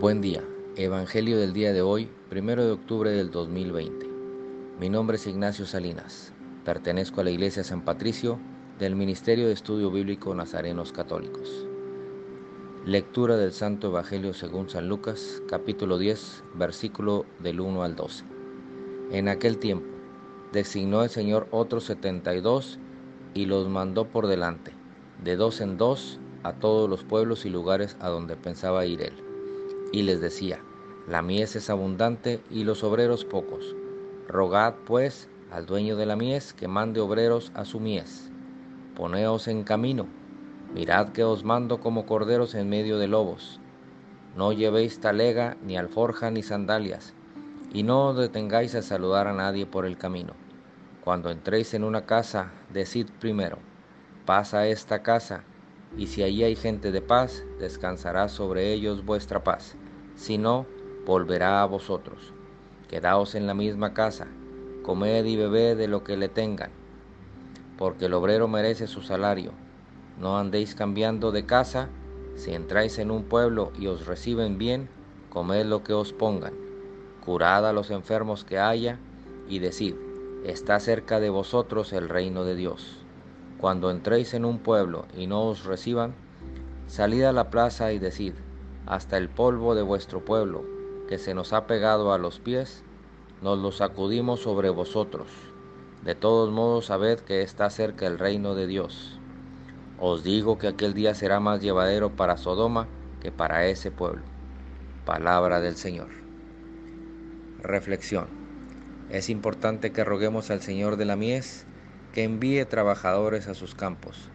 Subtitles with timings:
[0.00, 0.44] Buen día.
[0.76, 4.06] Evangelio del día de hoy, primero de octubre del 2020.
[4.78, 6.32] Mi nombre es Ignacio Salinas.
[6.64, 8.38] Pertenezco a la Iglesia San Patricio
[8.78, 11.66] del Ministerio de Estudio Bíblico Nazarenos Católicos.
[12.84, 18.24] Lectura del Santo Evangelio según San Lucas, capítulo 10, versículo del 1 al 12.
[19.10, 19.88] En aquel tiempo,
[20.52, 22.78] designó el Señor otros setenta y dos
[23.34, 24.70] y los mandó por delante,
[25.24, 29.27] de dos en dos, a todos los pueblos y lugares a donde pensaba ir él
[29.92, 30.60] y les decía,
[31.08, 33.74] la mies es abundante y los obreros pocos.
[34.28, 38.30] Rogad, pues, al dueño de la mies que mande obreros a su mies.
[38.94, 40.06] Poneos en camino,
[40.74, 43.60] mirad que os mando como corderos en medio de lobos.
[44.36, 47.14] No llevéis talega, ni alforja, ni sandalias,
[47.72, 50.34] y no os detengáis a saludar a nadie por el camino.
[51.02, 53.58] Cuando entréis en una casa, decid primero,
[54.26, 55.44] pasa esta casa,
[55.96, 59.76] y si allí hay gente de paz, descansará sobre ellos vuestra paz.
[60.14, 60.66] Si no,
[61.06, 62.32] volverá a vosotros.
[62.88, 64.26] Quedaos en la misma casa,
[64.82, 66.70] comed y bebed de lo que le tengan,
[67.76, 69.52] porque el obrero merece su salario.
[70.18, 71.88] No andéis cambiando de casa,
[72.36, 74.88] si entráis en un pueblo y os reciben bien,
[75.30, 76.54] comed lo que os pongan.
[77.24, 78.98] Curad a los enfermos que haya,
[79.48, 79.94] y decid,
[80.44, 83.04] está cerca de vosotros el reino de Dios.
[83.60, 86.14] Cuando entréis en un pueblo y no os reciban,
[86.86, 88.34] salid a la plaza y decid,
[88.86, 90.64] hasta el polvo de vuestro pueblo,
[91.08, 92.84] que se nos ha pegado a los pies,
[93.42, 95.26] nos lo sacudimos sobre vosotros.
[96.04, 99.18] De todos modos sabed que está cerca el reino de Dios.
[99.98, 102.86] Os digo que aquel día será más llevadero para Sodoma
[103.20, 104.22] que para ese pueblo.
[105.04, 106.10] Palabra del Señor.
[107.60, 108.28] Reflexión.
[109.10, 111.66] Es importante que roguemos al Señor de la mies
[112.18, 114.28] que envíe trabajadores a sus campos,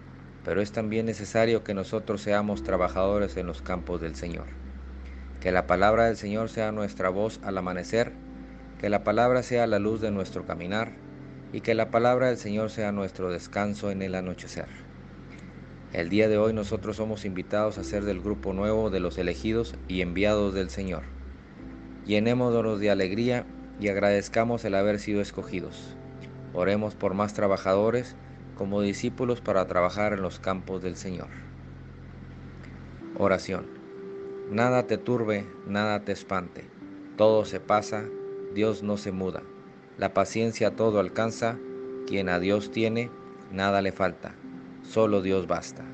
[0.45, 4.45] pero es también necesario que nosotros seamos trabajadores en los campos del Señor.
[5.42, 8.14] Que la palabra del Señor sea nuestra voz al amanecer,
[8.80, 10.94] que la palabra sea la luz de nuestro caminar
[11.52, 14.68] y que la palabra del Señor sea nuestro descanso en el anochecer.
[15.91, 19.75] El día de hoy nosotros somos invitados a ser del grupo nuevo de los elegidos
[19.90, 21.03] y enviados del Señor.
[22.06, 23.46] Llenémonos de alegría
[23.81, 25.97] y agradezcamos el haber sido escogidos.
[26.53, 28.16] Oremos por más trabajadores
[28.56, 31.30] como discípulos para trabajar en los campos del Señor.
[33.18, 33.66] Oración.
[34.50, 36.66] Nada te turbe, nada te espante.
[37.18, 38.06] Todo se pasa,
[38.53, 39.42] Dios no se muda.
[39.97, 41.58] La paciencia todo alcanza,
[42.08, 43.09] quien a Dios tiene,
[43.52, 44.36] nada le falta.
[44.84, 45.93] Solo Dios basta.